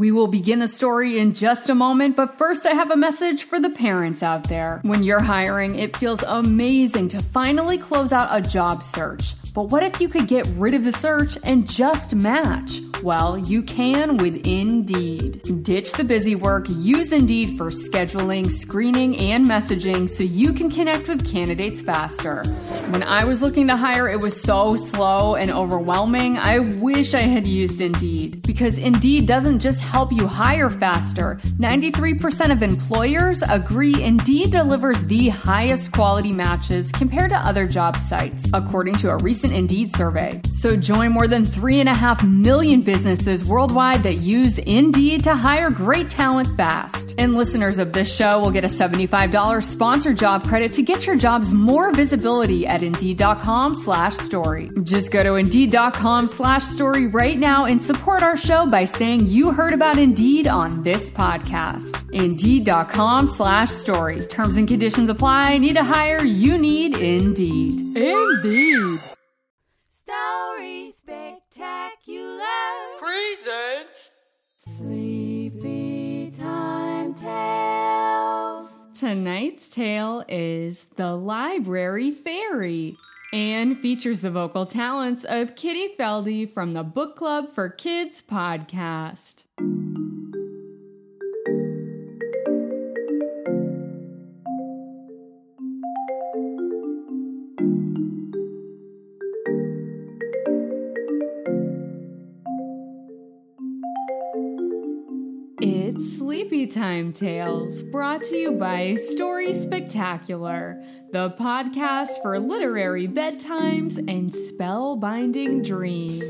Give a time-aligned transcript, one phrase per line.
[0.00, 3.44] We will begin the story in just a moment, but first I have a message
[3.44, 4.80] for the parents out there.
[4.82, 9.34] When you're hiring, it feels amazing to finally close out a job search.
[9.54, 12.80] But what if you could get rid of the search and just match?
[13.02, 15.62] Well, you can with Indeed.
[15.62, 21.08] Ditch the busy work, use Indeed for scheduling, screening, and messaging so you can connect
[21.08, 22.44] with candidates faster.
[22.90, 26.36] When I was looking to hire, it was so slow and overwhelming.
[26.38, 31.40] I wish I had used Indeed because Indeed doesn't just help you hire faster.
[31.58, 38.50] 93% of employers agree Indeed delivers the highest quality matches compared to other job sites,
[38.52, 40.40] according to a recent Indeed survey.
[40.50, 46.54] So join more than 3.5 million businesses worldwide that use Indeed to hire great talent
[46.56, 47.14] fast.
[47.18, 51.16] And listeners of this show will get a $75 sponsor job credit to get your
[51.16, 54.68] jobs more visibility at Indeed.com slash story.
[54.82, 59.52] Just go to Indeed.com slash story right now and support our show by saying you
[59.52, 62.04] heard about Indeed on this podcast.
[62.12, 64.20] Indeed.com slash story.
[64.26, 65.58] Terms and conditions apply.
[65.58, 66.22] Need to hire?
[66.22, 67.96] You need Indeed.
[67.96, 69.00] Indeed.
[70.10, 72.44] Story Spectacular
[72.98, 74.10] Presents
[74.56, 78.76] Sleepy Time Tales.
[78.92, 82.96] Tonight's tale is The Library Fairy
[83.32, 89.44] and features the vocal talents of Kitty Felde from the Book Club for Kids podcast.
[106.00, 114.32] Sleepy Time Tales, brought to you by Story Spectacular, the podcast for literary bedtimes and
[114.32, 116.22] spellbinding dreams.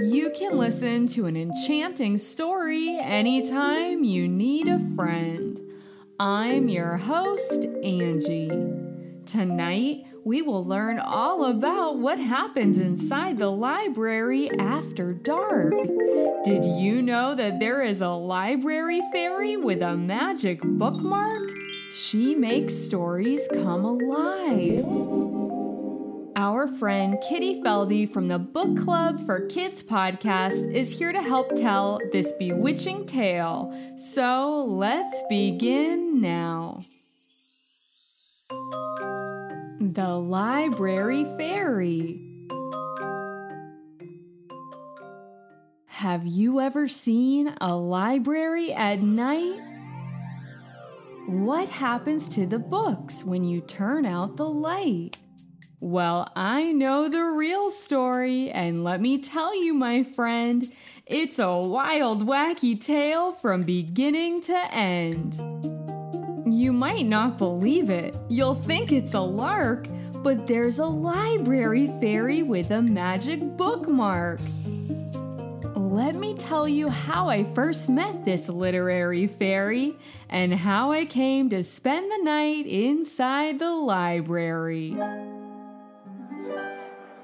[0.00, 5.60] You can listen to an enchanting story anytime you need a friend.
[6.18, 8.48] I'm your host, Angie.
[9.26, 15.74] Tonight, we will learn all about what happens inside the library after dark.
[16.44, 21.48] Did you know that there is a library fairy with a magic bookmark?
[21.90, 24.84] She makes stories come alive.
[26.36, 31.56] Our friend Kitty Felde from the Book Club for Kids podcast is here to help
[31.56, 33.72] tell this bewitching tale.
[33.96, 36.80] So let's begin now.
[39.80, 42.33] The Library Fairy.
[46.04, 49.58] Have you ever seen a library at night?
[51.26, 55.16] What happens to the books when you turn out the light?
[55.80, 60.70] Well, I know the real story, and let me tell you, my friend,
[61.06, 65.36] it's a wild, wacky tale from beginning to end.
[66.44, 68.14] You might not believe it.
[68.28, 69.88] You'll think it's a lark,
[70.22, 74.40] but there's a library fairy with a magic bookmark.
[75.94, 79.96] Let me tell you how I first met this literary fairy
[80.28, 84.96] and how I came to spend the night inside the library.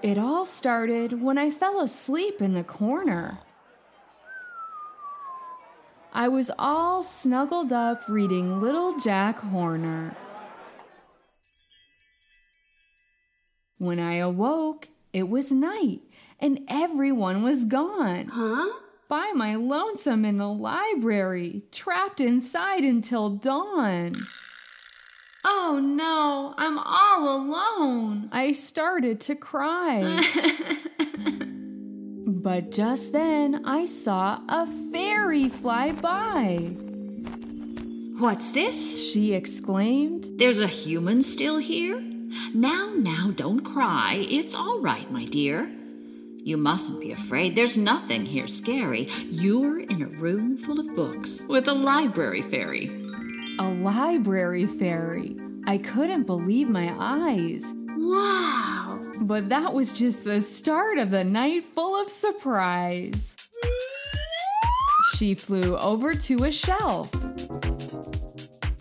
[0.02, 3.40] It all started when I fell asleep in the corner.
[6.12, 10.16] I was all snuggled up reading Little Jack Horner.
[13.78, 16.02] When I awoke, it was night
[16.40, 18.28] and everyone was gone.
[18.28, 18.72] Huh?
[19.08, 24.12] By my lonesome in the library, trapped inside until dawn.
[25.44, 28.28] Oh no, I'm all alone.
[28.30, 30.22] I started to cry.
[32.26, 36.70] but just then I saw a fairy fly by.
[38.18, 39.10] What's this?
[39.10, 40.28] She exclaimed.
[40.36, 41.98] There's a human still here?
[42.54, 44.26] Now, now, don't cry.
[44.28, 45.70] It's all right, my dear.
[46.42, 47.54] You mustn't be afraid.
[47.54, 49.08] There's nothing here scary.
[49.26, 52.90] You're in a room full of books with a library fairy.
[53.58, 55.36] A library fairy.
[55.66, 57.74] I couldn't believe my eyes.
[57.96, 59.00] Wow!
[59.22, 63.36] But that was just the start of the night full of surprise.
[65.16, 67.10] She flew over to a shelf.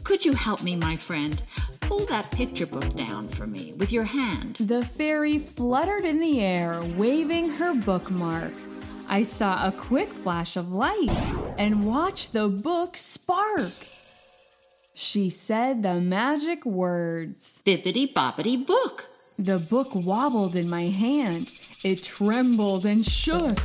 [0.05, 1.41] Could you help me, my friend?
[1.89, 4.57] Pull that picture book down for me with your hand.
[4.57, 8.53] The fairy fluttered in the air, waving her bookmark.
[9.09, 11.09] I saw a quick flash of light
[11.57, 13.71] and watched the book spark.
[14.93, 17.63] She said the magic words.
[17.65, 19.05] Bippity boppity book.
[19.39, 21.51] The book wobbled in my hand.
[21.83, 23.57] It trembled and shook.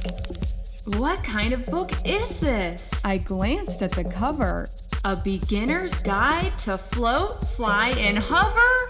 [0.87, 2.91] What kind of book is this?
[3.05, 4.71] I glanced at the cover.
[5.07, 8.89] A beginner's guide to float, fly, and hover?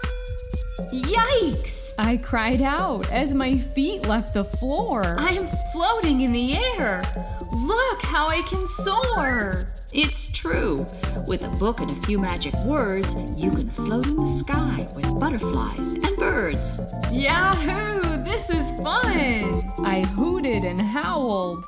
[0.93, 1.91] Yikes!
[1.99, 5.15] I cried out as my feet left the floor.
[5.17, 7.03] I'm floating in the air.
[7.51, 9.65] Look how I can soar.
[9.91, 10.87] It's true.
[11.27, 15.19] With a book and a few magic words, you can float in the sky with
[15.19, 16.79] butterflies and birds.
[17.11, 18.23] Yahoo!
[18.23, 19.61] This is fun.
[19.85, 21.65] I hooted and howled.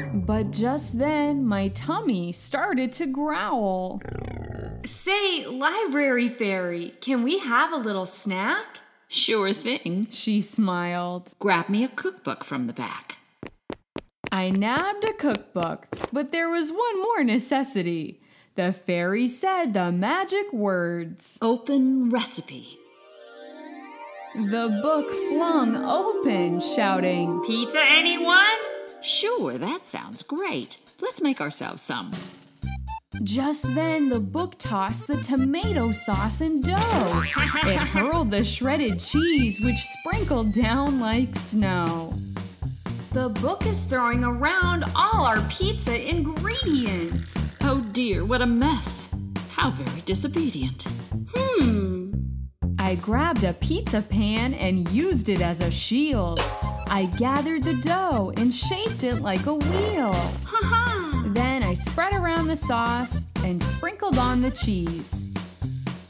[0.00, 4.02] But just then, my tummy started to growl.
[4.84, 8.78] Say, library fairy, can we have a little snack?
[9.08, 10.08] Sure thing.
[10.10, 11.34] She smiled.
[11.38, 13.18] Grab me a cookbook from the back.
[14.32, 18.20] I nabbed a cookbook, but there was one more necessity.
[18.56, 21.38] The fairy said the magic words.
[21.40, 22.78] Open recipe.
[24.34, 28.58] The book flung open, shouting, Pizza, anyone?
[29.04, 30.78] Sure, that sounds great.
[31.02, 32.10] Let's make ourselves some.
[33.22, 37.22] Just then, the book tossed the tomato sauce and dough.
[37.66, 42.14] It hurled the shredded cheese, which sprinkled down like snow.
[43.12, 47.34] The book is throwing around all our pizza ingredients.
[47.60, 49.06] Oh dear, what a mess.
[49.50, 50.86] How very disobedient.
[51.34, 52.12] Hmm.
[52.78, 56.40] I grabbed a pizza pan and used it as a shield.
[56.86, 60.12] I gathered the dough and shaped it like a wheel.
[60.44, 61.22] Haha.
[61.28, 65.32] Then I spread around the sauce and sprinkled on the cheese.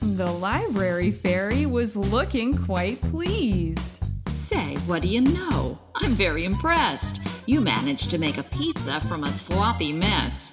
[0.01, 3.93] The library fairy was looking quite pleased.
[4.29, 5.79] Say, what do you know?
[5.97, 7.21] I'm very impressed.
[7.47, 10.53] You managed to make a pizza from a sloppy mess.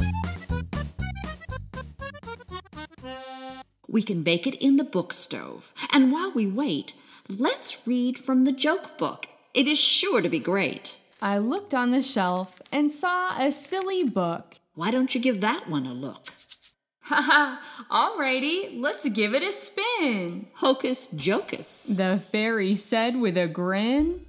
[3.87, 5.73] We can bake it in the book stove.
[5.91, 6.93] And while we wait,
[7.27, 9.27] let's read from the joke book.
[9.53, 10.97] It is sure to be great.
[11.21, 14.55] I looked on the shelf and saw a silly book.
[14.75, 16.27] Why don't you give that one a look?
[17.01, 18.17] Ha Haha.
[18.17, 20.47] Alrighty, let's give it a spin.
[20.53, 21.83] Hocus Jocus.
[21.83, 24.21] The fairy said with a grin.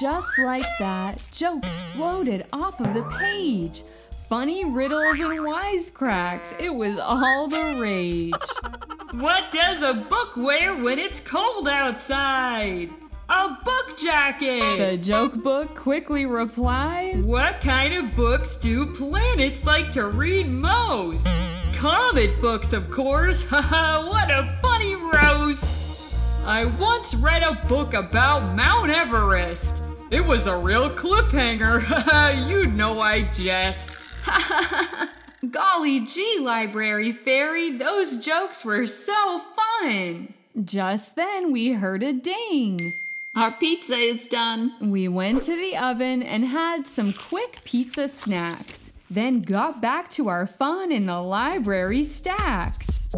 [0.00, 3.82] Just like that, jokes floated off of the page.
[4.28, 6.58] Funny riddles and wisecracks.
[6.60, 8.32] It was all the rage.
[9.20, 12.90] What does a book wear when it's cold outside?
[13.28, 14.76] A book jacket.
[14.76, 17.24] The joke book quickly replied.
[17.24, 21.28] What kind of books do planets like to read most?
[21.74, 23.42] Comic books, of course.
[23.48, 26.12] Haha, what a funny roast.
[26.44, 29.80] I once read a book about Mount Everest.
[30.10, 31.80] It was a real cliffhanger.
[31.84, 34.26] Haha, you know I jest.
[35.50, 40.32] Golly gee, library fairy, those jokes were so fun.
[40.64, 42.92] Just then we heard a ding.
[43.34, 44.74] Our pizza is done.
[44.80, 50.28] We went to the oven and had some quick pizza snacks, then got back to
[50.28, 53.10] our fun in the library stacks.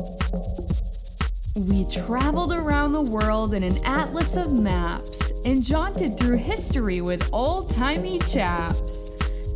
[1.54, 7.28] We traveled around the world in an atlas of maps and jaunted through history with
[7.32, 9.05] old timey chaps.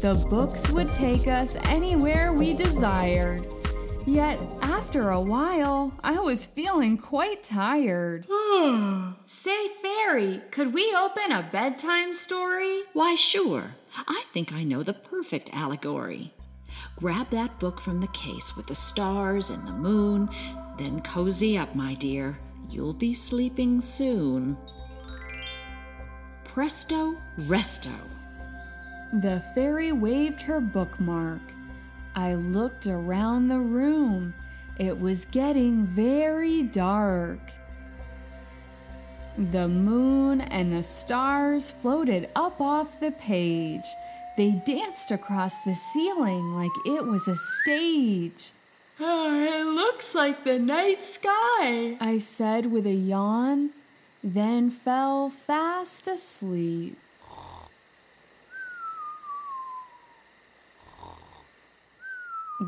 [0.00, 3.47] The books would take us anywhere we desired.
[4.06, 8.26] Yet, after a while, I was feeling quite tired.
[8.31, 9.11] Hmm.
[9.26, 12.81] Say, Fairy, could we open a bedtime story?
[12.94, 13.75] Why, sure.
[14.08, 16.32] I think I know the perfect allegory.
[16.96, 20.31] Grab that book from the case with the stars and the moon,
[20.79, 22.39] then cozy up, my dear.
[22.70, 24.56] You'll be sleeping soon.
[26.44, 27.93] Presto resto.
[29.12, 31.40] The fairy waved her bookmark.
[32.14, 34.34] I looked around the room.
[34.79, 37.40] It was getting very dark.
[39.36, 43.84] The moon and the stars floated up off the page.
[44.36, 48.52] They danced across the ceiling like it was a stage.
[49.00, 51.96] Oh, it looks like the night sky.
[52.00, 53.70] I said with a yawn,
[54.22, 56.96] then fell fast asleep.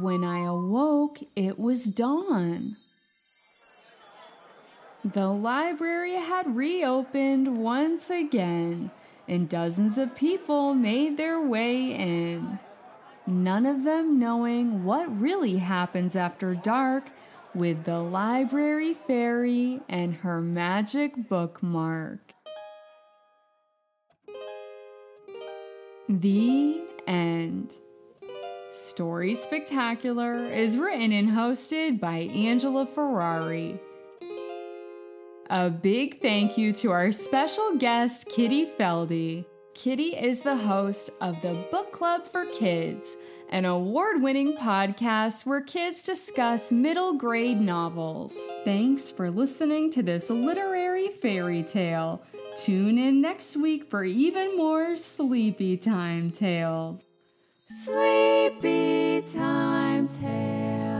[0.00, 2.76] When I awoke, it was dawn.
[5.04, 8.90] The library had reopened once again,
[9.28, 12.58] and dozens of people made their way in.
[13.26, 17.11] None of them knowing what really happens after dark
[17.54, 22.32] with the library fairy and her magic bookmark.
[26.08, 27.76] The end.
[28.73, 33.79] Story Spectacular is written and hosted by Angela Ferrari.
[35.50, 39.45] A big thank you to our special guest, Kitty Felde.
[39.75, 43.14] Kitty is the host of the Book Club for Kids,
[43.50, 48.35] an award winning podcast where kids discuss middle grade novels.
[48.64, 52.23] Thanks for listening to this literary fairy tale.
[52.57, 57.12] Tune in next week for even more sleepy time tales.
[57.75, 60.91] Sleepy Time Tales.